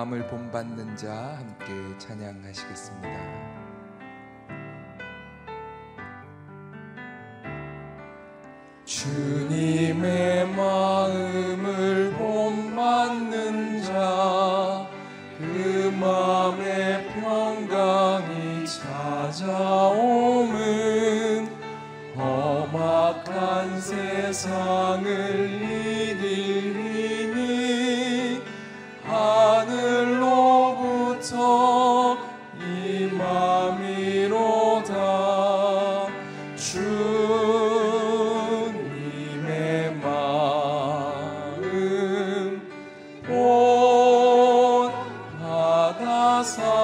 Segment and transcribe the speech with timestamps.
[0.00, 3.10] 마음을 본받는 자 함께 찬양하시겠습니다.
[8.86, 14.88] 주님의 마음을 본받는 자
[15.40, 20.50] 그 마음의 평강이 찾아오는
[22.14, 24.89] 험악한 세상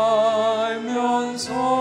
[0.06, 1.75] 알면서.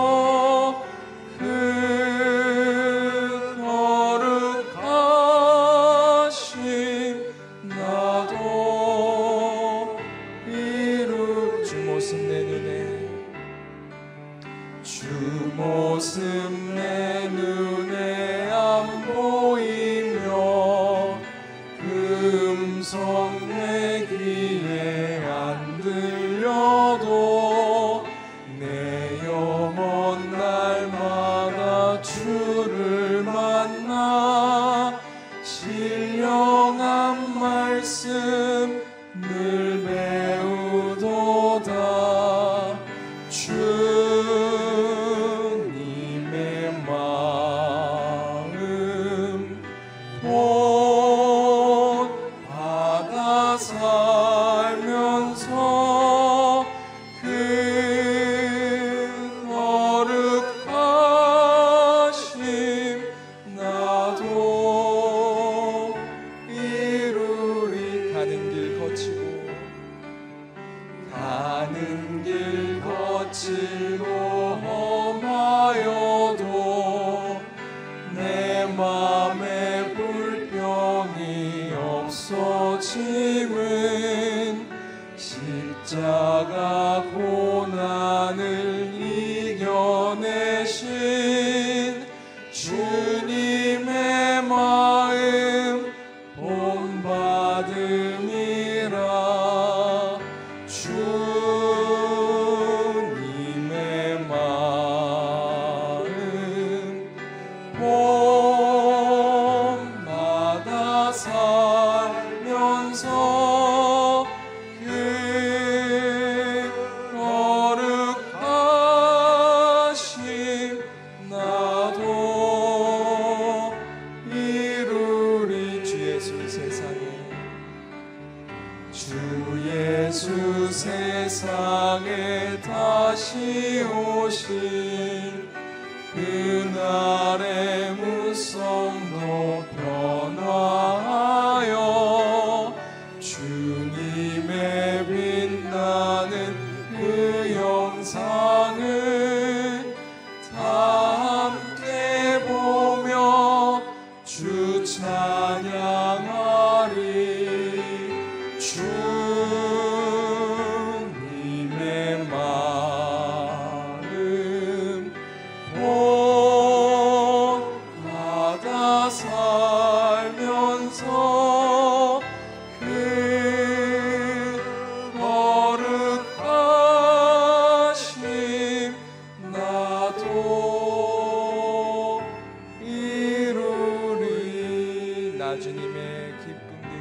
[185.46, 186.98] 나 주님의 기쁨 되기.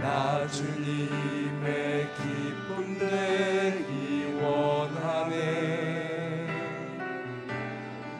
[0.00, 5.36] 나 주님의 기쁨 되기 원하네.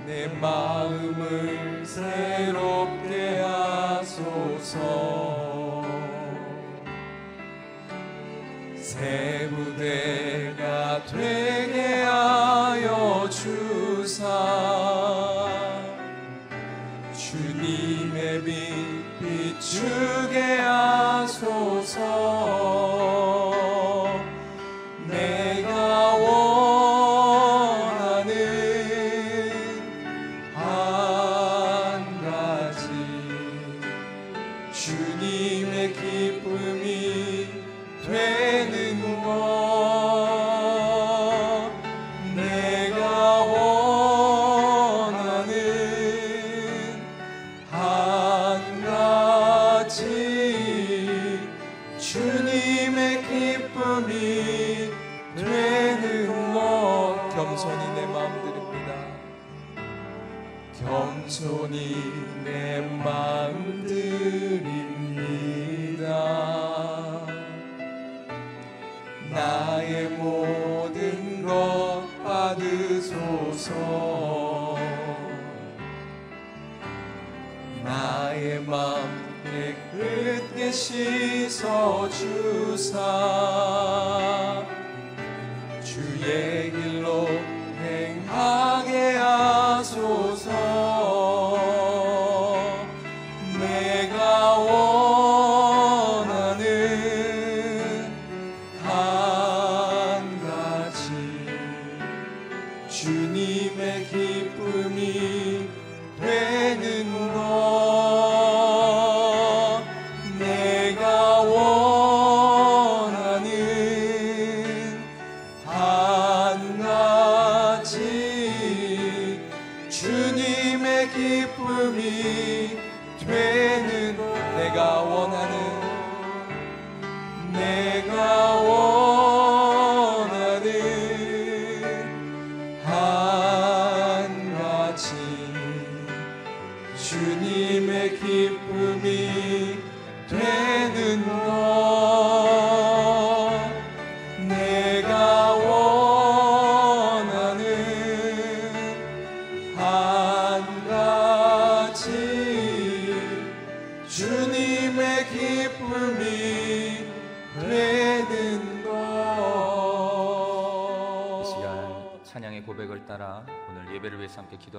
[0.04, 4.76] 내 마음을 새롭게 하소서.
[8.76, 9.39] 새
[19.80, 20.19] true.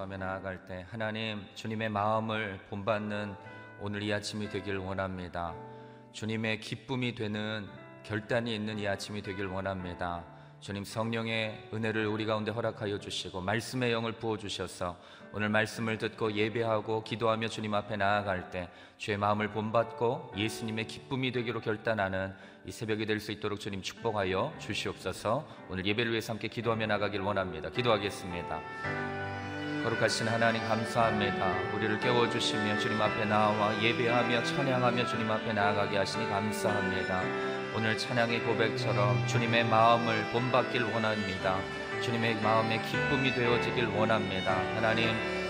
[0.01, 3.36] 기도하며 나아갈 때 하나님 주님의 마음을 본받는
[3.80, 5.53] 오늘 이 아침이 되길 원합니다.
[6.12, 7.68] 주님의 기쁨이 되는
[8.03, 10.24] 결단이 있는 이 아침이 되길 원합니다.
[10.59, 14.98] 주님 성령의 은혜를 우리 가운데 허락하여 주시고 말씀의 영을 부어 주셔서
[15.33, 21.62] 오늘 말씀을 듣고 예배하고 기도하며 주님 앞에 나아갈 때 주의 마음을 본받고 예수님의 기쁨이 되기로
[21.62, 22.33] 결단하는
[22.65, 25.48] 이 새벽이 될 수 있도록 주님 축복하여 주시옵소서.
[25.69, 27.69] 오늘 예배를 위해서 함께 기도하며 나가길 원합니다.
[27.69, 29.20] 기도하겠습니다.
[29.83, 31.56] 거룩하신 하나님 감사합니다.
[31.74, 37.24] 우리를 깨워 주시며 주님 앞에 나와 예배하며 찬양하며 주님 앞에 나아가게 하시니 감사합니다.
[37.75, 41.57] 오늘 찬양의 고백처럼 주님의 마음을 본받길 원합니다.
[42.04, 44.56] 주님의 마음의 기쁨이 되어지길 원합니다.
[44.75, 45.10] 하나님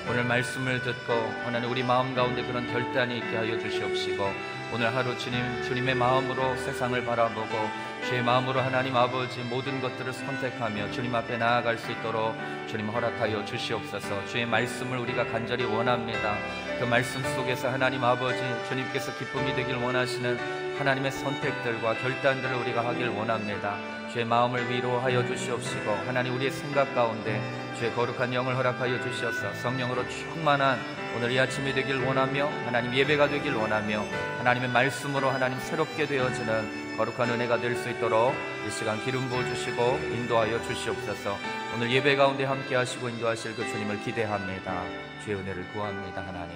[0.09, 1.13] 오늘 말씀을 듣고
[1.43, 4.31] 하나님 우리 마음 가운데 그런 결단이 있게 하여 주시옵시고
[4.73, 11.13] 오늘 하루 주님 주님의 마음으로 세상을 바라보고 주의 마음으로 하나님 아버지 모든 것들을 선택하며 주님
[11.15, 12.35] 앞에 나아갈 수 있도록
[12.67, 14.25] 주님 허락하여 주시옵소서.
[14.25, 16.35] 주의 말씀을 우리가 간절히 원합니다.
[16.79, 23.77] 그 말씀 속에서 하나님 아버지 주님께서 기쁨이 되길 원하시는 하나님의 선택들과 결단들을 우리가 하길 원합니다.
[24.11, 27.41] 주의 마음을 위로하여 주시옵시고 하나님 우리의 생각 가운데
[27.77, 29.53] 주의 거룩한 영을 허락하여 주시옵소서.
[29.53, 30.79] 성령으로 충만한
[31.15, 34.03] 오늘 이 아침이 되길 원하며 하나님 예배가 되길 원하며
[34.39, 38.33] 하나님의 말씀으로 하나님 새롭게 되어지는 거룩한 은혜가 될 수 있도록
[38.67, 39.81] 이 시간 기름 부어 주시고
[40.13, 41.35] 인도하여 주시옵소서.
[41.75, 44.83] 오늘 예배 가운데 함께 하시고 인도하실 그 주님을 기대합니다.
[45.23, 46.21] 주의 은혜를 구합니다.
[46.25, 46.55] 하나님.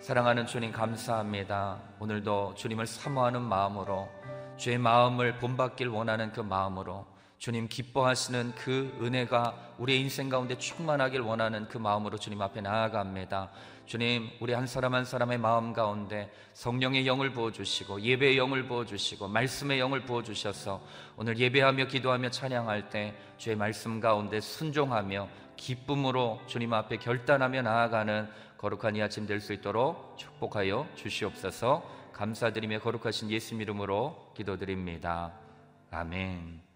[0.00, 1.78] 사랑하는 주님 감사합니다.
[2.00, 4.08] 오늘도 주님을 사모하는 마음으로
[4.56, 7.06] 주의 마음을 본받길 원하는 그 마음으로
[7.38, 13.50] 주님 기뻐하시는 그 은혜가 우리의 인생 가운데 충만하길 원하는 그 마음으로 주님 앞에 나아갑니다.
[13.86, 18.84] 주님, 우리 한 사람 한 사람의 마음 가운데 성령의 영을 부어 주시고 예배의 영을 부어
[18.84, 20.82] 주시고 말씀의 영을 부어 주셔서
[21.16, 28.28] 오늘 예배하며 기도하며 찬양할 때 주의 말씀 가운데 순종하며 기쁨으로 주님 앞에 결단하며 나아가는
[28.58, 31.98] 거룩한 이 아침 될 수 있도록 축복하여 주시옵소서.
[32.12, 35.32] 감사드리며 거룩하신 예수님 이름으로 기도드립니다.
[35.92, 36.67] 아멘.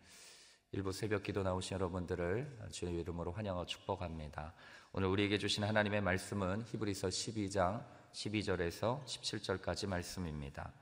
[0.75, 4.55] 일부 새벽 기도 나오신 여러분들을 주의 이름으로 환영하고 축복합니다.
[4.93, 10.73] 오늘 우리에게 주신 하나님의 말씀은 히브리서 12장 12절에서 17절까지 말씀입니다.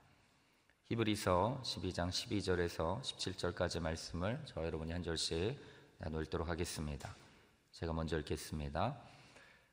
[0.85, 5.59] 히브리서 12장 12절에서 17절까지 말씀을 저 여러분이 한 절씩
[5.97, 7.13] 나누 읽도록 하겠습니다.
[7.73, 8.97] 제가 먼저 읽겠습니다.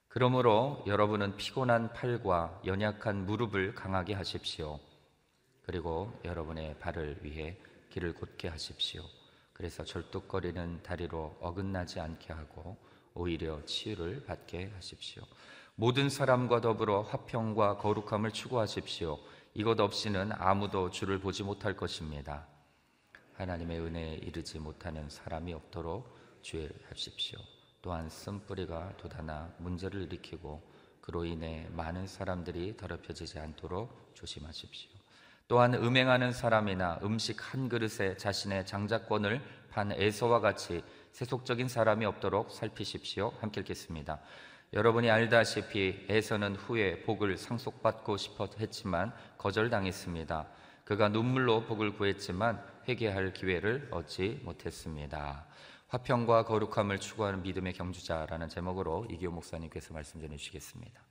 [0.08, 4.80] 그러므로 여러분은 피곤한 팔과 연약한 무릎을 강하게 하십시오.
[5.62, 7.56] 그리고 여러분의 발을 위해
[7.90, 9.04] 길을 곧게 하십시오.
[9.58, 12.76] 그래서 절뚝거리는 다리로 어긋나지 않게 하고
[13.12, 15.24] 오히려 치유를 받게 하십시오.
[15.74, 19.18] 모든 사람과 더불어 화평과 거룩함을 추구하십시오.
[19.54, 22.46] 이것 없이는 아무도 주를 보지 못할 것입니다.
[23.34, 27.40] 하나님의 은혜에 이르지 못하는 사람이 없도록 주의하십시오.
[27.82, 30.62] 또한 쓴뿌리가 돋아나 문제를 일으키고
[31.00, 34.97] 그로 인해 많은 사람들이 더럽혀지지 않도록 조심하십시오.
[35.48, 39.40] 또한 음행하는 사람이나 음식 한 그릇에 자신의 장자권을
[39.70, 43.32] 판 에서와 같이 세속적인 사람이 없도록 살피십시오.
[43.40, 44.20] 함께 읽겠습니다.
[44.74, 50.46] 여러분이 알다시피 에서는 후에 복을 상속받고 싶어 했지만 거절당했습니다.
[50.84, 55.46] 그가 눈물로 복을 구했지만 회개할 기회를 얻지 못했습니다.
[55.88, 61.02] 화평과 거룩함을 추구하는 믿음의 경주자라는 제목으로 이기호 목사님께서 말씀 전해 주시겠습니다.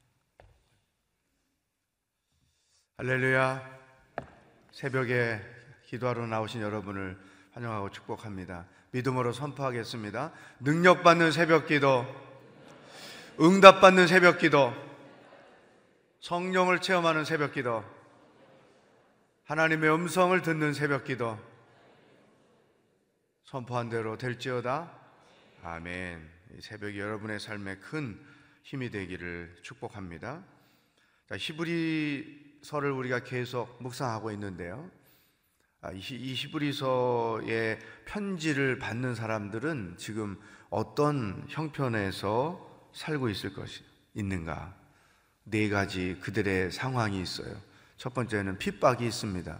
[2.97, 3.86] 할렐루야.
[4.71, 5.41] 새벽에
[5.85, 7.17] 기도하러 나오신 여러분을
[7.53, 8.65] 환영하고 축복합니다.
[8.91, 10.31] 믿음으로 선포하겠습니다.
[10.59, 12.05] 능력받는 새벽 기도,
[13.39, 14.73] 응답받는 새벽 기도,
[16.19, 17.83] 성령을 체험하는 새벽 기도,
[19.45, 21.39] 하나님의 음성을 듣는 새벽 기도,
[23.45, 24.91] 선포한 대로 될지어다.
[25.63, 26.29] 아멘.
[26.57, 28.19] 이 새벽이 여러분의 삶에 큰
[28.63, 30.43] 힘이 되기를 축복합니다.
[31.29, 34.89] 자, 히브리 서를 우리가 계속 묵상하고 있는데요.
[35.81, 43.83] 아, 이 히브리서의 편지를 받는 사람들은 지금 어떤 형편에서 살고 있을 것이
[44.13, 44.75] 있는가?
[45.43, 47.55] 네 가지 그들의 상황이 있어요.
[47.97, 49.59] 첫 번째는 핍박이 있습니다.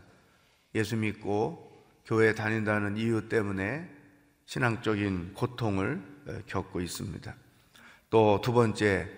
[0.75, 3.89] 예수 믿고 교회 다닌다는 이유 때문에
[4.46, 7.36] 신앙적인 고통을 겪고 있습니다.
[8.10, 9.10] 또 두 번째,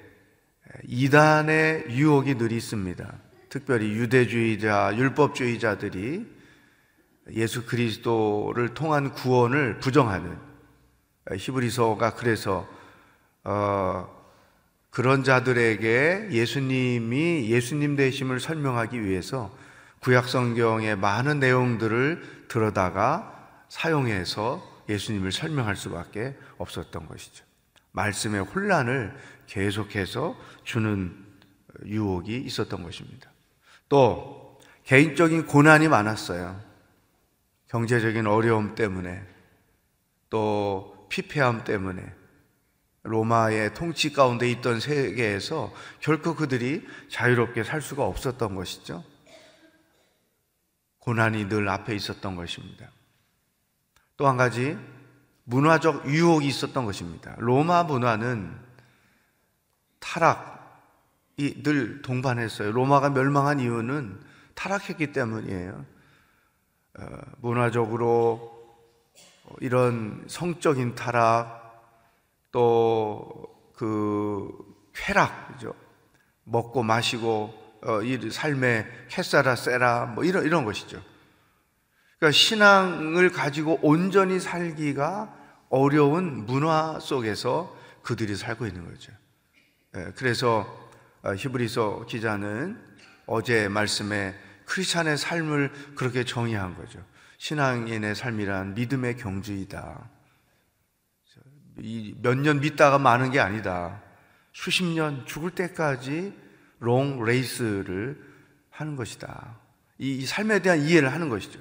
[0.83, 3.28] 이단의 유혹이 늘 있습니다.
[3.49, 6.25] 특별히 유대주의자, 율법주의자들이
[7.31, 10.37] 예수 그리스도를 통한 구원을 부정하는
[11.35, 12.67] 히브리서가 그래서
[13.43, 14.19] 어,
[14.89, 19.55] 그런 자들에게 예수님이 예수님 되심을 설명하기 위해서
[19.99, 23.35] 구약 성경의 많은 내용들을 들어다가
[23.69, 27.45] 사용해서 예수님을 설명할 수밖에 없었던 것이죠.
[27.91, 29.15] 말씀의 혼란을
[29.45, 31.15] 계속해서 주는
[31.85, 33.28] 유혹이 있었던 것입니다.
[33.89, 36.60] 또 개인적인 고난이 많았어요.
[37.67, 39.24] 경제적인 어려움 때문에
[40.29, 42.13] 또 피폐함 때문에
[43.03, 49.03] 로마의 통치 가운데 있던 세계에서 결코 그들이 자유롭게 살 수가 없었던 것이죠.
[51.00, 52.89] 고난이 늘 앞에 있었던 것입니다.
[54.17, 54.77] 또 한 가지
[55.46, 57.36] 문화적 유혹이 있었던 것입니다.
[57.38, 58.55] 로마 문화는
[60.00, 60.58] 타락이
[61.63, 62.72] 늘 동반했어요.
[62.72, 64.19] 로마가 멸망한 이유는
[64.55, 65.86] 타락했기 때문이에요.
[67.00, 67.05] 어,
[67.41, 68.58] 문화적으로
[69.62, 71.58] 이런 성적인 타락
[72.51, 74.51] 또 그
[74.93, 75.74] 쾌락이죠.
[76.43, 81.01] 먹고 마시고 어, 이 삶의 캐사라 세라 뭐 이런 이런 것이죠.
[82.17, 85.34] 그러니까 신앙을 가지고 온전히 살기가
[85.69, 89.13] 어려운 문화 속에서 그들이 살고 있는 거죠.
[89.96, 90.78] 예, 그래서 어,
[91.23, 92.79] 히브리서 기자는
[93.25, 94.35] 어제 말씀에
[94.65, 97.03] 크리스찬의 삶을 그렇게 정의한 거죠.
[97.38, 100.09] 신앙인의 삶이란 믿음의 경주이다.
[102.21, 104.01] 몇 년 믿다가 많은 게 아니다.
[104.51, 106.33] 수십 년 죽을 때까지
[106.79, 108.21] long race를
[108.69, 109.57] 하는 것이다.
[109.97, 111.59] 이, 이 삶에 대한 이해를 하는 것이죠.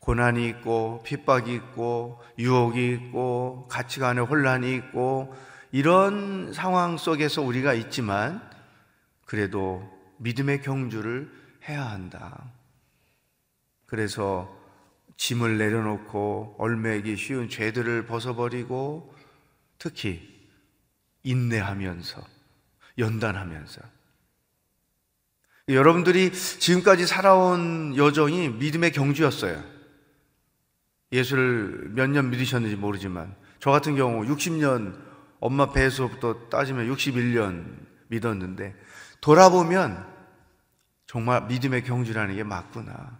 [0.00, 5.34] 고난이 있고 핍박이 있고 유혹이 있고 가치관의 혼란이 있고
[5.70, 8.40] 이런 상황 속에서 우리가 있지만
[9.28, 9.86] 그래도
[10.20, 11.30] 믿음의 경주를
[11.68, 12.50] 해야 한다.
[13.84, 14.58] 그래서
[15.18, 19.14] 짐을 내려놓고 얼매기 쉬운 죄들을 벗어버리고
[19.78, 20.48] 특히
[21.24, 22.26] 인내하면서
[22.96, 23.82] 연단하면서
[25.68, 29.62] 여러분들이 지금까지 살아온 여정이 믿음의 경주였어요.
[31.12, 34.98] 예수를 몇 년 믿으셨는지 모르지만 저 같은 경우 60년
[35.38, 37.76] 엄마 배에서부터 따지면 61년
[38.08, 38.74] 믿었는데
[39.20, 40.06] 돌아보면
[41.06, 43.18] 정말 믿음의 경주라는 게 맞구나.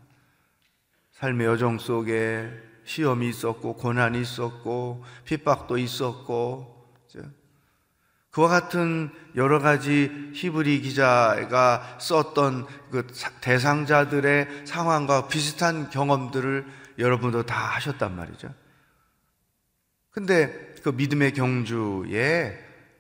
[1.12, 2.50] 삶의 여정 속에
[2.85, 6.78] 시험이 있었고 고난이 있었고 핍박도 있었고
[8.31, 13.07] 그와 같은 여러 가지 히브리 기자가 썼던 그
[13.40, 16.64] 대상자들의 상황과 비슷한 경험들을
[16.99, 18.55] 여러분도 다 하셨단 말이죠.
[20.11, 22.59] 근데 그 믿음의 경주에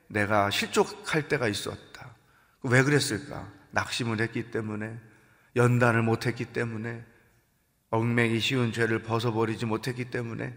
[0.08, 1.87] 내가 실족할 때가 있었다.
[2.62, 3.50] 왜 그랬을까?
[3.70, 4.98] 낙심을 했기 때문에,
[5.56, 7.04] 연단을 못했기 때문에,
[7.90, 10.54] 얽매기 쉬운 죄를 벗어버리지 못했기 때문에,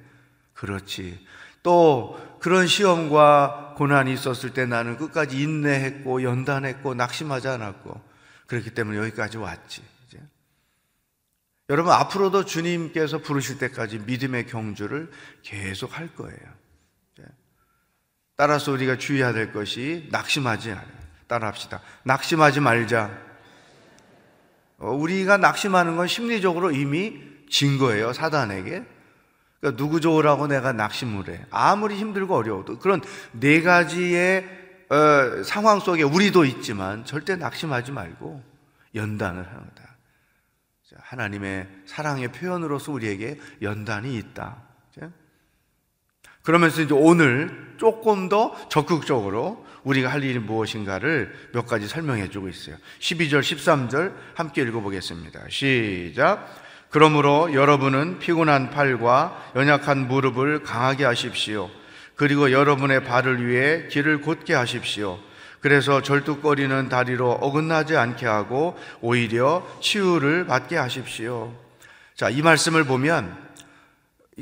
[0.54, 1.26] 그렇지.
[1.64, 8.02] 또 그런 시험과 고난이 있었을 때 나는 끝까지 인내했고 연단했고 낙심하지 않았고
[8.48, 9.84] 그렇기 때문에 여기까지 왔지.
[10.08, 10.20] 이제.
[11.70, 15.12] 여러분 앞으로도 주님께서 부르실 때까지 믿음의 경주를
[15.44, 16.62] 계속 할 거예요.
[18.36, 21.01] 따라서 우리가 주의해야 될 것이 낙심하지 않아요.
[21.32, 21.80] 따라 합시다.
[22.04, 23.10] 낙심하지 말자.
[24.80, 28.84] 어, 우리가 낙심하는 건 심리적으로 이미 진 거예요, 사단에게.
[29.62, 31.46] 그러니까 누구 좋으라고 내가 낙심을 해.
[31.50, 32.80] 아무리 힘들고 어려워도.
[32.80, 34.46] 그런 네 가지의
[34.90, 38.44] 어, 상황 속에 우리도 있지만 절대 낙심하지 말고
[38.94, 39.96] 연단을 하는 거다.
[40.98, 44.58] 하나님의 사랑의 표현으로서 우리에게 연단이 있다.
[46.44, 52.76] 그러면서 이제 오늘 조금 더 적극적으로 우리가 할 일이 무엇인가를 몇 가지 설명해 주고 있어요.
[53.00, 55.42] 12절, 13절 함께 읽어보겠습니다.
[55.50, 56.48] 시작.
[56.90, 61.70] 그러므로 여러분은 피곤한 팔과 연약한 무릎을 강하게 하십시오.
[62.16, 65.18] 그리고 여러분의 발을 위해 길을 곧게 하십시오.
[65.62, 71.54] 그래서 절뚝거리는 다리로 어긋나지 않게 하고 오히려 치유를 받게 하십시오.
[72.16, 73.51] 자, 이 말씀을 보면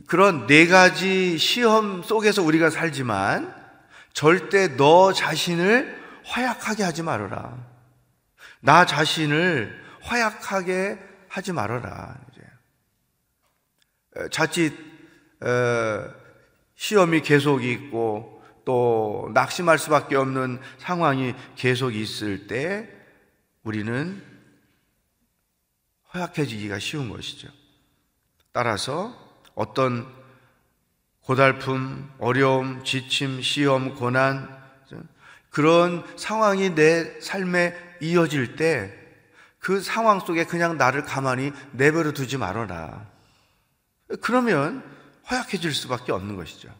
[0.07, 3.55] 그런 네 가지 시험 속에서 우리가 살지만
[4.13, 5.97] 절대 너 자신을
[6.35, 7.57] 허약하게 하지 말아라.
[8.61, 12.17] 나 자신을 허약하게 하지 말아라.
[14.31, 14.73] 자칫
[16.75, 22.89] 시험이 계속 있고 또 낙심할 수밖에 없는 상황이 계속 있을 때
[23.63, 24.23] 우리는
[26.13, 27.47] 허약해지기가 쉬운 것이죠.
[28.51, 30.07] 따라서 어떤
[31.21, 34.57] 고달픔, 어려움, 지침, 시험, 고난
[35.49, 38.99] 그런 상황이 내 삶에 이어질 때
[39.59, 43.05] 그 상황 속에 그냥 나를 가만히 내버려 두지 말아라.
[44.21, 44.83] 그러면
[45.29, 46.73] 허약해질 수밖에 없는 것이죠.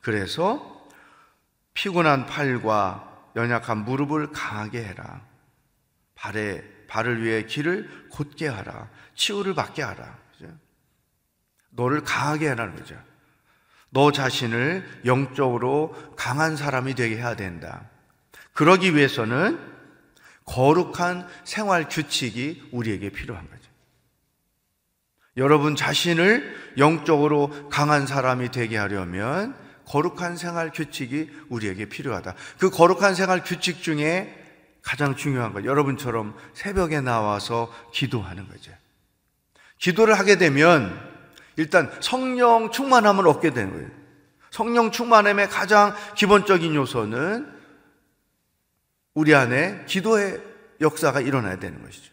[0.00, 0.88] 그래서
[1.74, 5.20] 피곤한 팔과 연약한 무릎을 강하게 해라.
[6.14, 8.88] 발에 발을 위해 길을 곧게 하라.
[9.14, 10.18] 치유를 받게 하라.
[11.70, 12.96] 너를 강하게 하라는 거죠.
[13.90, 17.88] 너 자신을 영적으로 강한 사람이 되게 해야 된다.
[18.52, 19.58] 그러기 위해서는
[20.44, 23.60] 거룩한 생활 규칙이 우리에게 필요한 거죠.
[25.36, 29.56] 여러분 자신을 영적으로 강한 사람이 되게 하려면
[29.86, 32.34] 거룩한 생활 규칙이 우리에게 필요하다.
[32.58, 34.36] 그 거룩한 생활 규칙 중에
[34.82, 38.72] 가장 중요한 것, 여러분처럼 새벽에 나와서 기도하는 거죠.
[39.78, 41.09] 기도를 하게 되면
[41.56, 43.88] 일단 성령 충만함을 얻게 되는 거예요.
[44.50, 47.60] 성령 충만함의 가장 기본적인 요소는
[49.14, 50.40] 우리 안에 기도의
[50.80, 52.10] 역사가 일어나야 되는 것이죠.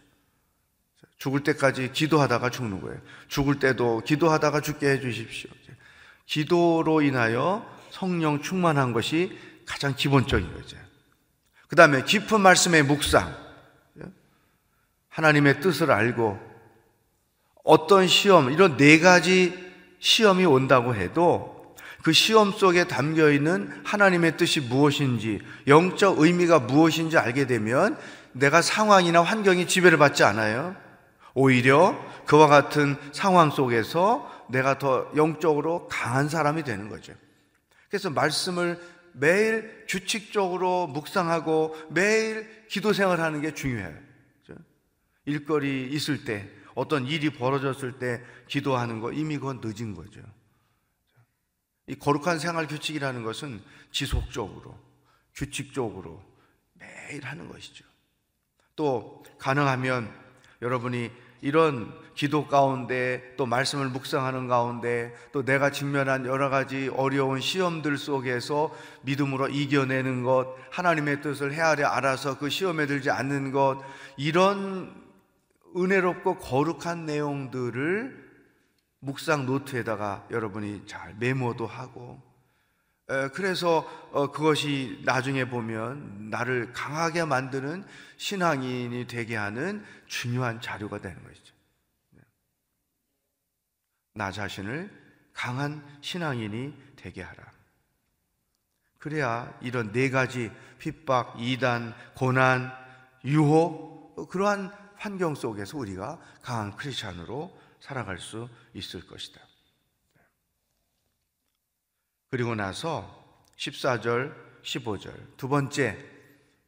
[1.18, 3.00] 죽을 때까지 기도하다가 죽는 거예요.
[3.28, 5.50] 죽을 때도 기도하다가 죽게 해 주십시오.
[6.26, 10.78] 기도로 인하여 성령 충만한 것이 가장 기본적인 거죠.
[11.68, 13.48] 그 다음에 깊은 말씀의 묵상.
[15.10, 16.40] 하나님의 뜻을 알고
[17.68, 19.54] 어떤 시험, 이런 네 가지
[20.00, 27.46] 시험이 온다고 해도 그 시험 속에 담겨 있는 하나님의 뜻이 무엇인지, 영적 의미가 무엇인지 알게
[27.46, 27.98] 되면
[28.32, 30.78] 내가 상황이나 환경이 지배를 받지 않아요.
[31.34, 37.12] 오히려 그와 같은 상황 속에서 내가 더 영적으로 강한 사람이 되는 거죠.
[37.90, 38.80] 그래서 말씀을
[39.12, 44.08] 매일 규칙적으로 묵상하고 매일 기도 생활하는 게 중요해요.
[45.26, 46.48] 일거리 있을 때
[46.78, 50.22] 어떤 일이 벌어졌을 때 기도하는 거 이미 그건 늦은 거죠.
[51.88, 54.78] 이 거룩한 생활 규칙이라는 것은 지속적으로
[55.34, 56.22] 규칙적으로
[56.74, 57.84] 매일 하는 것이죠.
[58.76, 60.14] 또 가능하면
[60.62, 61.10] 여러분이
[61.42, 68.72] 이런 기도 가운데 또 말씀을 묵상하는 가운데 또 내가 직면한 여러 가지 어려운 시험들 속에서
[69.02, 73.82] 믿음으로 이겨내는 것, 하나님의 뜻을 헤아려 알아서 그 시험에 들지 않는 것,
[74.16, 75.07] 이런
[75.76, 78.28] 은혜롭고 거룩한 내용들을
[79.00, 82.22] 묵상 노트에다가 여러분이 잘 메모도 하고
[83.34, 87.86] 그래서 어, 그것이 나중에 보면 나를 강하게 만드는
[88.18, 91.54] 신앙인이 되게 하는 중요한 자료가 되는 것이죠.
[92.12, 92.22] 네.
[94.14, 94.92] 나 자신을
[95.32, 97.46] 강한 신앙인이 되게 하라.
[99.00, 102.74] 그래야 이런 네 가지 핍박, 이단, 고난,
[103.24, 109.40] 유혹 어, 그러한 환경 속에서 우리가 강한 크리스찬으로 살아갈 수 있을 것이다.
[112.30, 114.34] 그리고 나서 14절,
[114.64, 115.98] 15절 두 번째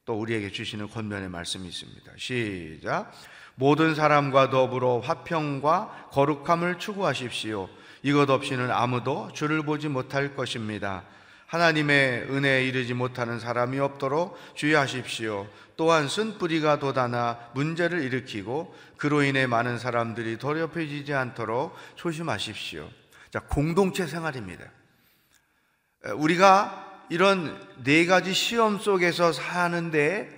[0.05, 2.13] 또 우리에게 주시는 권면의 말씀이 있습니다.
[2.17, 3.11] 시작.
[3.55, 7.69] 모든 사람과 더불어 화평과 거룩함을 추구하십시오.
[8.03, 11.03] 이것 없이는 아무도 주를 보지 못할 것입니다.
[11.49, 15.47] 하나님의 은혜에 이르지 못하는 사람이 없도록 주의하십시오.
[15.75, 22.87] 또한 쓴뿌리가 돋아나 문제를 일으키고 그로 인해 많은 사람들이 더럽혀지지 않도록 조심하십시오.
[23.31, 24.63] 자, 공동체 생활입니다.
[26.17, 30.29] 우리가 이런 네 가지 시험 속에서 사는데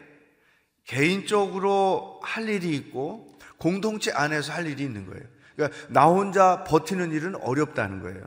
[0.86, 5.24] 개인적으로 할 일이 있고 공동체 안에서 할 일이 있는 거예요.
[5.58, 8.24] 그러니까 나 혼자 버티는 일은 어렵다는 거예요.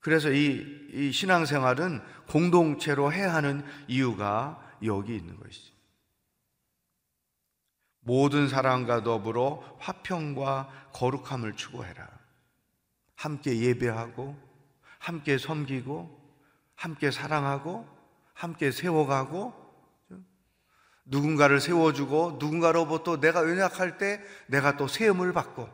[0.00, 5.74] 그래서 이, 이 신앙생활은 공동체로 해야 하는 이유가 여기 있는 것이죠.
[8.00, 12.08] 모든 사람과 더불어 화평과 거룩함을 추구해라.
[13.16, 14.36] 함께 예배하고,
[14.98, 16.18] 함께 섬기고,
[16.74, 17.86] 함께 사랑하고,
[18.32, 19.52] 함께 세워가고,
[21.04, 25.68] 누군가를 세워주고, 누군가로부터 내가 연약할 때 내가 또 세움을 받고,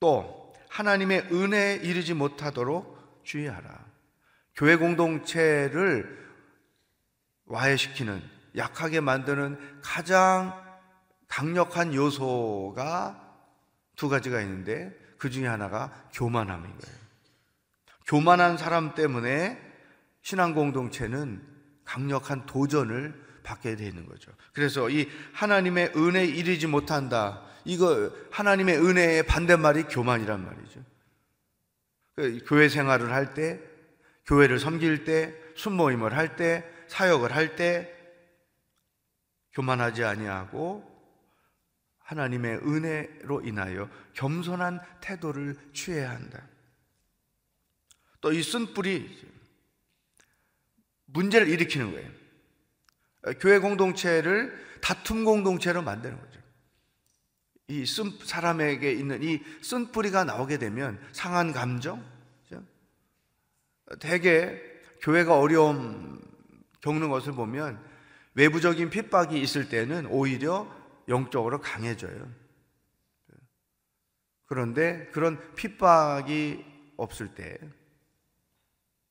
[0.00, 0.39] 또
[0.70, 3.84] 하나님의 은혜에 이르지 못하도록 주의하라.
[4.54, 6.18] 교회 공동체를
[7.46, 8.22] 와해시키는
[8.56, 10.58] 약하게 만드는 가장
[11.28, 13.20] 강력한 요소가
[13.96, 17.00] 두 가지가 있는데 그 중에 하나가 교만함인 거예요.
[18.06, 19.60] 교만한 사람 때문에
[20.22, 21.42] 신앙 공동체는
[21.84, 24.32] 강력한 도전을 받게 되는 거죠.
[24.52, 27.42] 그래서 이 하나님의 은혜에 이르지 못한다.
[27.64, 30.84] 이거 하나님의 은혜의 반대말이 교만이란 말이죠.
[32.16, 33.60] 그 교회 생활을 할 때,
[34.26, 37.96] 교회를 섬길 때, 순모임을 할 때, 사역을 할 때
[39.52, 40.88] 교만하지 아니하고
[41.98, 46.42] 하나님의 은혜로 인하여 겸손한 태도를 취해야 한다.
[48.20, 49.08] 또 이 쓴 뿌리
[51.06, 52.19] 문제를 일으키는 거예요.
[53.40, 56.40] 교회 공동체를 다툼 공동체로 만드는 거죠.
[57.68, 62.04] 이 쓴 사람에게 있는 이 쓴뿌리가 나오게 되면 상한 감정,
[64.00, 64.60] 대개
[65.02, 66.20] 교회가 어려움
[66.80, 67.82] 겪는 것을 보면
[68.34, 70.68] 외부적인 핍박이 있을 때는 오히려
[71.08, 72.28] 영적으로 강해져요.
[74.46, 76.64] 그런데 그런 핍박이
[76.96, 77.58] 없을 때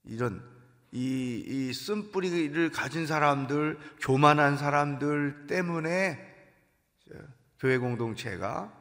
[0.04, 0.44] 이런
[0.92, 6.28] 이, 이 쓴뿌리를 가진 사람들, 교만한 사람들 때문에
[7.60, 8.74] 교회 공동체가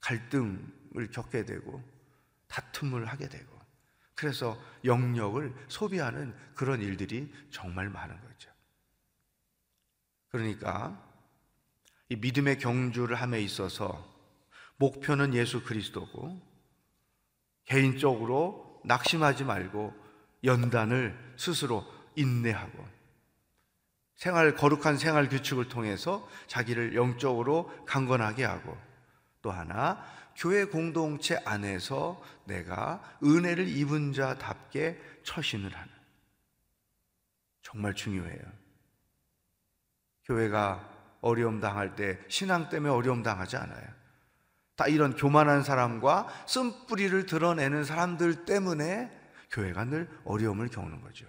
[0.00, 1.82] 갈등을 겪게 되고
[2.48, 3.56] 다툼을 하게 되고
[4.14, 8.50] 그래서 영역을 소비하는 그런 일들이 정말 많은 거죠.
[10.28, 11.02] 그러니까
[12.08, 14.14] 이 믿음의 경주를 함에 있어서
[14.76, 16.40] 목표는 예수 그리스도고
[17.64, 20.05] 개인적으로 낙심하지 말고
[20.44, 22.86] 연단을 스스로 인내하고
[24.16, 28.76] 생활 거룩한 생활 규칙을 통해서 자기를 영적으로 강건하게 하고
[29.42, 30.02] 또 하나
[30.36, 35.88] 교회 공동체 안에서 내가 은혜를 입은 자답게 처신을 하는
[37.62, 38.42] 정말 중요해요.
[40.24, 40.88] 교회가
[41.20, 43.96] 어려움 당할 때 신앙 때문에 어려움 당하지 않아요.
[44.76, 49.10] 다 이런 교만한 사람과 쓴뿌리를 드러내는 사람들 때문에
[49.50, 51.26] 교회가 늘 어려움을 겪는 거죠.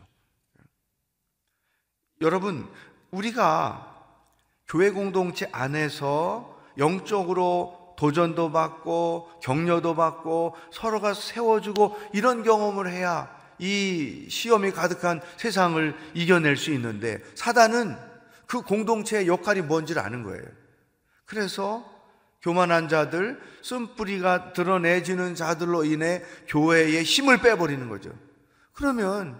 [2.21, 2.67] 여러분,
[3.11, 3.95] 우리가
[4.67, 14.71] 교회 공동체 안에서 영적으로 도전도 받고 격려도 받고 서로가 세워주고 이런 경험을 해야 이 시험이
[14.71, 17.97] 가득한 세상을 이겨낼 수 있는데 사단은
[18.45, 20.43] 그 공동체의 역할이 뭔지를 아는 거예요.
[21.25, 21.96] 그래서
[22.47, 28.17] 교만한 자들, 쓴뿌리가 드러내지는 자들로 인해 교회의 힘을 빼버리는 거죠.
[28.71, 29.37] 그러면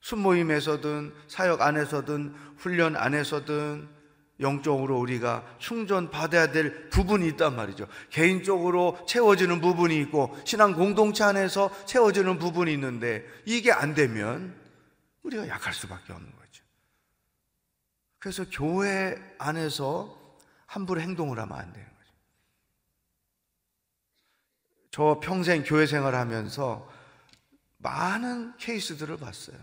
[0.00, 3.86] 순모임에서든 사역 안에서든 훈련 안에서든
[4.40, 7.86] 영적으로 우리가 충전 받아야 될 부분이 있단 말이죠.
[8.08, 14.54] 개인적으로 채워지는 부분이 있고 신앙 공동체 안에서 채워지는 부분이 있는데 이게 안 되면
[15.22, 16.42] 우리가 약할 수밖에 없는 거예요.
[18.18, 20.16] 그래서 교회 안에서
[20.64, 21.92] 함부로 행동을 하면 안 거죠.
[24.92, 26.88] 저 평생 교회 생활 하면서
[27.78, 29.56] 많은 케이스들을 봤어요.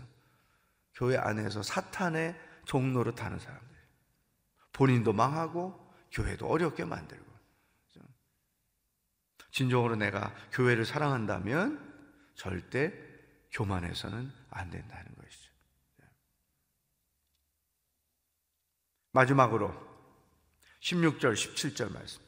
[0.92, 3.76] 교회 안에서 사탄의 종로로 타는 사람들.
[4.72, 7.30] 본인도 망하고 교회도 어렵게 만들고.
[9.52, 12.92] 진정으로 내가 교회를 사랑한다면 절대
[13.52, 15.52] 교만해서는 안 된다는 것이죠.
[19.12, 19.72] 마지막으로
[20.80, 22.20] 16절, 17절 말씀.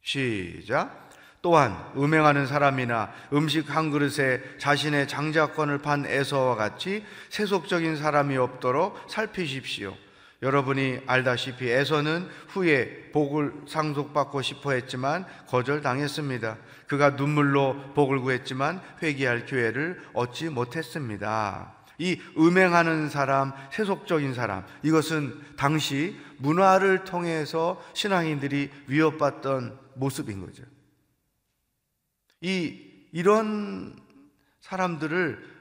[0.00, 1.07] 시작.
[1.40, 9.94] 또한 음행하는 사람이나 음식 한 그릇에 자신의 장자권을 판 에서와 같이 세속적인 사람이 없도록 살피십시오.
[10.42, 16.56] 여러분이 알다시피 에서는 후에 복을 상속받고 싶어 했지만 거절당했습니다.
[16.86, 21.74] 그가 눈물로 복을 구했지만 회개할 기회를 얻지 못했습니다.
[21.98, 30.62] 이 음행하는 사람, 세속적인 사람, 이것은 당시 문화를 통해서 신앙인들이 위협받던 모습인 거죠.
[32.40, 33.98] 이, 이런
[34.60, 35.58] 사람들을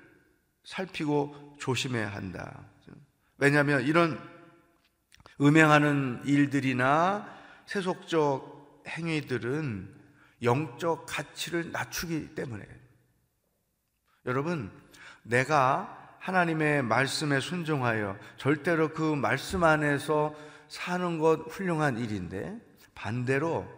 [0.63, 2.65] 살피고 조심해야 한다.
[3.37, 4.19] 왜냐하면 이런
[5.39, 7.27] 음행하는 일들이나
[7.65, 9.95] 세속적 행위들은
[10.43, 12.65] 영적 가치를 낮추기 때문에
[14.25, 14.71] 여러분
[15.23, 20.35] 내가 하나님의 말씀에 순종하여 절대로 그 말씀 안에서
[20.67, 22.59] 사는 것 훌륭한 일인데
[22.93, 23.76] 반대로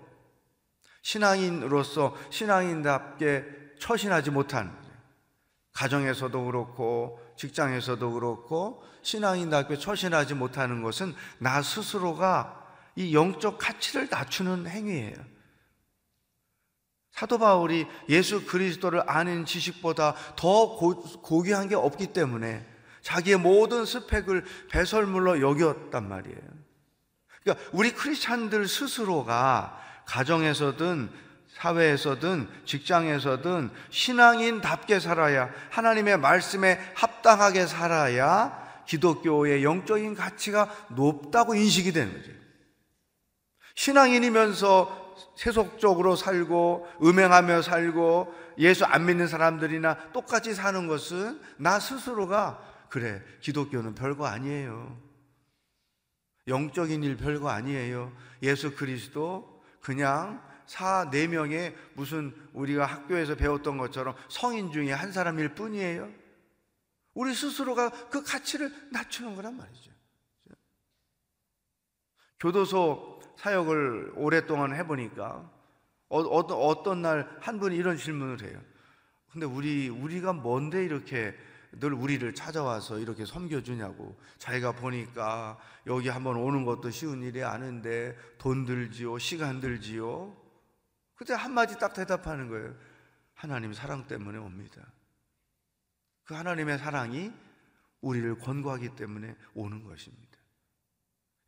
[1.10, 3.44] 신앙인으로서 신앙인답게
[3.80, 4.78] 처신하지 못한
[5.74, 12.64] 가정에서도 그렇고 직장에서도 그렇고 신앙인답게 처신하지 못하는 것은 나 스스로가
[12.96, 15.16] 이 영적 가치를 낮추는 행위예요.
[17.12, 22.68] 사도 바울이 예수 그리스도를 아는 지식보다 더 고, 귀한게 없기 때문에
[23.02, 26.42] 자기의 모든 스펙을 배설물로 여겼단 말이에요.
[27.42, 31.10] 그러니까 우리 크리스찬들 스스로가 가정에서든
[31.54, 42.32] 사회에서든 직장에서든 신앙인답게 살아야 하나님의 말씀에 합당하게 살아야 기독교의 영적인 가치가 높다고 인식이 되는 거죠.
[43.76, 53.22] 신앙인이면서 세속적으로 살고 음행하며 살고 예수 안 믿는 사람들이나 똑같이 사는 것은 나 스스로가 그래
[53.42, 54.98] 기독교는 별거 아니에요.
[56.48, 58.12] 영적인 일 별거 아니에요.
[58.42, 59.49] 예수 그리스도
[59.82, 66.12] 그냥 사, 네 명의 무슨 우리가 학교에서 배웠던 것처럼 성인 중에 한 사람일 뿐이에요.
[67.14, 69.92] 우리 스스로가 그 가치를 낮추는 거란 말이죠.
[72.40, 75.50] 교도소 사역을 오랫동안 해보니까
[76.10, 78.62] 어, 어떤, 어떤 날 한 분이 이런 질문을 해요.
[79.32, 81.36] 근데 우리, 우리가 뭔데 이렇게
[81.74, 84.20] 늘 우리를 찾아와서 이렇게 섬겨주냐고.
[84.38, 90.36] 자기가 보니까 여기 한번 오는 것도 쉬운 일이 아닌데 돈 들지요, 시간 들지요.
[91.16, 92.76] 그때 한마디 딱 대답하는 거예요.
[93.34, 94.82] 하나님 사랑 때문에 옵니다.
[96.24, 97.32] 그 하나님의 사랑이
[98.02, 100.38] 우리를 권고하기 때문에 오는 것입니다.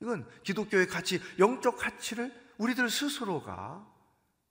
[0.01, 3.87] 이건 기독교의 가치, 영적 가치를 우리들 스스로가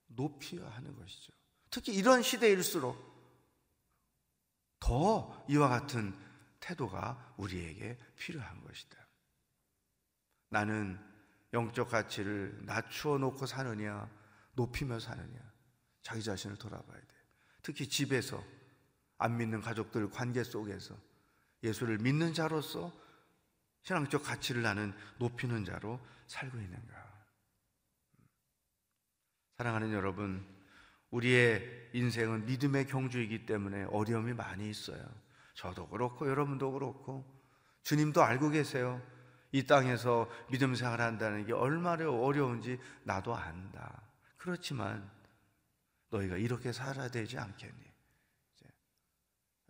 [0.06, 1.32] 높여야 하는 것이죠.
[1.70, 3.09] 특히 이런 시대일수록
[4.80, 6.14] 더 이와 같은
[6.58, 8.98] 태도가 우리에게 필요한 것이다.
[10.48, 10.98] 나는
[11.52, 14.08] 영적 가치를 낮추어 놓고 사느냐,
[14.54, 15.38] 높이며 사느냐,
[16.02, 17.06] 자기 자신을 돌아봐야 돼.
[17.62, 18.42] 특히 집에서
[19.18, 20.96] 안 믿는 가족들 관계 속에서
[21.62, 22.92] 예수를 믿는 자로서
[23.82, 27.10] 신앙적 가치를 나는 높이는 자로 살고 있는가?
[29.56, 30.46] 사랑하는 여러분,
[31.10, 35.04] 우리의 인생은 믿음의 경주이기 때문에 어려움이 많이 있어요.
[35.54, 37.24] 저도 그렇고 여러분도 그렇고
[37.82, 39.02] 주님도 알고 계세요.
[39.52, 44.02] 이 땅에서 믿음 생활 한다는 게 얼마나 어려운지 나도 안다.
[44.36, 45.10] 그렇지만
[46.10, 47.90] 너희가 이렇게 살아야 되지 않겠니?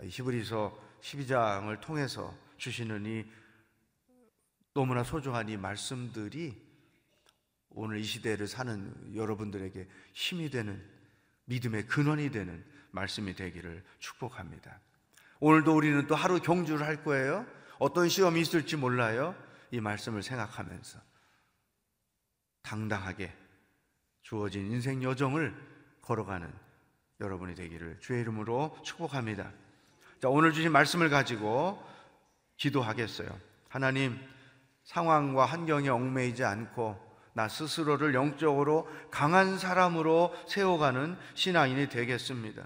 [0.03, 3.24] 히브리서 12장을 통해서 주시는 이
[4.72, 6.70] 너무나 소중한 이 말씀들이
[7.70, 10.99] 오늘 이 시대를 사는 여러분들에게 힘이 되는
[11.50, 14.80] 믿음의 근원이 되는 말씀이 되기를 축복합니다.
[15.40, 17.44] 오늘도 우리는 또 하루 경주를 할 거예요.
[17.78, 19.34] 어떤 시험이 있을지 몰라요.
[19.72, 21.00] 이 말씀을 생각하면서
[22.62, 23.32] 당당하게
[24.22, 25.54] 주어진 인생 여정을
[26.02, 26.52] 걸어가는
[27.20, 29.50] 여러분이 되기를 주의 이름으로 축복합니다.
[30.20, 31.82] 자, 오늘 주신 말씀을 가지고
[32.58, 33.28] 기도하겠어요.
[33.68, 34.20] 하나님,
[34.84, 37.10] 상황과 환경에 얽매이지 않고
[37.40, 42.64] 나 스스로를 영적으로 강한 사람으로 세워가는 신앙인이 되겠습니다.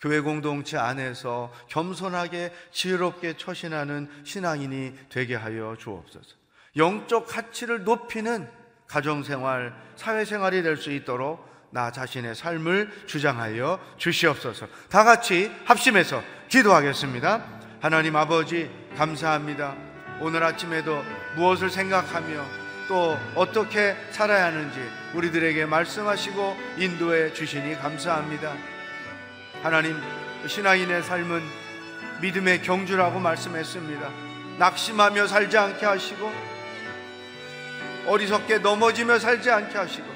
[0.00, 6.36] 교회 공동체 안에서 겸손하게 지혜롭게 처신하는 신앙인이 되게 하여 주옵소서.
[6.74, 8.48] 영적 가치를 높이는
[8.86, 14.68] 가정생활, 사회생활이 될 수 있도록 나 자신의 삶을 주장하여 주시옵소서.
[14.88, 17.44] 다 같이 합심해서 기도하겠습니다.
[17.80, 19.76] 하나님 아버지, 감사합니다.
[20.22, 21.02] 오늘 아침에도
[21.36, 24.78] 무엇을 생각하며 또 어떻게 살아야 하는지
[25.14, 28.54] 우리들에게 말씀하시고 인도해 주시니 감사합니다.
[29.62, 30.00] 하나님,
[30.46, 31.42] 신앙인의 삶은
[32.20, 34.10] 믿음의 경주라고 말씀했습니다.
[34.58, 36.32] 낙심하며 살지 않게 하시고
[38.06, 40.06] 어리석게 넘어지며 살지 않게 하시고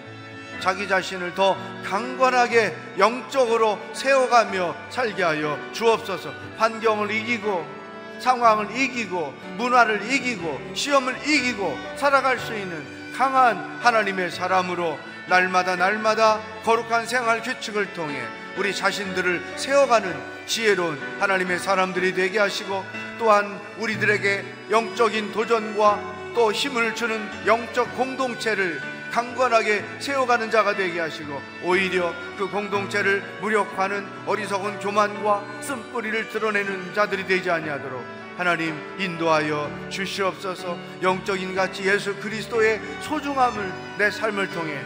[0.61, 7.78] 자기 자신을 더 강건하게 영적으로 세워가며 살게 하여 주옵소서 환경을 이기고
[8.21, 17.07] 상황을 이기고 문화를 이기고 시험을 이기고 살아갈 수 있는 강한 하나님의 사람으로 날마다 날마다 거룩한
[17.07, 18.23] 생활 규칙을 통해
[18.57, 22.85] 우리 자신들을 세워가는 지혜로운 하나님의 사람들이 되게 하시고
[23.19, 32.15] 또한 우리들에게 영적인 도전과 또 힘을 주는 영적 공동체를 강건하게 세워가는 자가 되게 하시고 오히려
[32.37, 40.79] 그 공동체를 무력화하는 어리석은 교만과 쓴뿌리를 드러내는 자들이 되지 아니하도록 하나님 인도하여 주시옵소서.
[41.03, 44.79] 영적인 가치 예수 그리스도의 소중함을 내 삶을 통해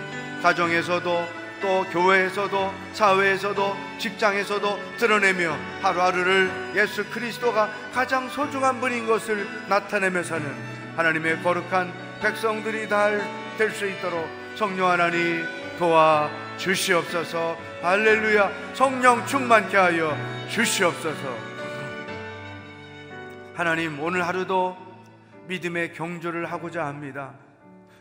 [0.43, 10.45] 가정에서도 또 교회에서도 사회에서도 직장에서도 드러내며 하루하루를 예수 그리스도가 가장 소중한 분인 것을 나타내며 사는
[10.97, 13.11] 하나님의 거룩한 백성들이 다
[13.59, 15.45] 될 수 있도록 성령 하나님
[15.79, 17.57] 도와 주시옵소서.
[17.83, 18.75] 할렐루야.
[18.75, 20.17] 성령 충만케 하여
[20.49, 21.37] 주시옵소서.
[23.55, 24.77] 하나님 오늘 하루도
[25.49, 27.35] 믿음의 경주를 하고자 합니다.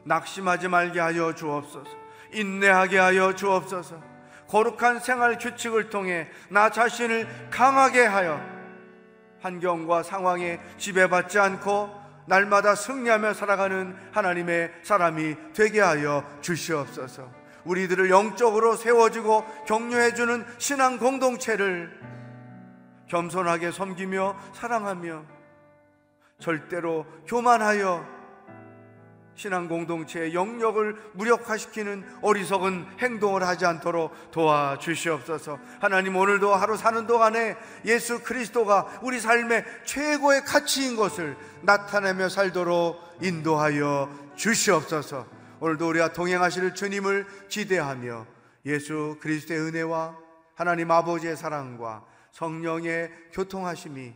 [0.05, 1.89] 낙심하지 말게 하여 주옵소서.
[2.33, 4.01] 인내하게 하여 주옵소서.
[4.47, 8.39] 거룩한 생활 규칙을 통해 나 자신을 강하게 하여
[9.41, 12.00] 환경과 상황에 지배받지 않고
[12.31, 17.29] 날마다 승리하며 살아가는 하나님의 사람이 되게 하여 주시옵소서.
[17.65, 21.91] 우리들을 영적으로 세워주고 격려해주는 신앙 공동체를
[23.07, 25.25] 겸손하게 섬기며 사랑하며
[26.39, 28.20] 절대로 교만하여
[29.35, 35.57] 신앙 공동체의 영역을 무력화시키는 어리석은 행동을 하지 않도록 도와주시옵소서.
[35.79, 44.09] 하나님 오늘도 하루 사는 동안에 예수 그리스도가 우리 삶의 최고의 가치인 것을 나타내며 살도록 인도하여
[44.35, 45.25] 주시옵소서.
[45.59, 48.25] 오늘도 우리와 동행하실 주님을 기대하며
[48.65, 50.17] 예수 그리스도의 은혜와
[50.55, 54.13] 하나님 아버지의 사랑과 성령의 교통하심이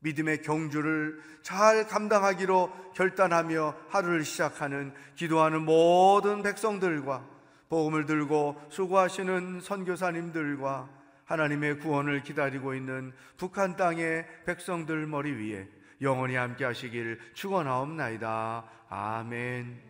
[0.00, 7.24] 믿음의 경주를 잘 감당하기로 결단하며 하루를 시작하는 기도하는 모든 백성들과
[7.68, 10.88] 복음을 들고 수고하시는 선교사님들과
[11.24, 15.68] 하나님의 구원을 기다리고 있는 북한 땅의 백성들 머리 위에
[16.02, 18.64] 영원히 함께 하시길 축원하옵나이다.
[18.88, 19.89] 아멘.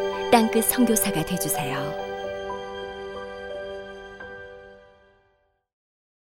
[0.31, 2.10] 땅끝 성교사가 되주세요